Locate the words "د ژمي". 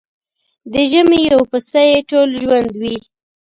0.71-1.21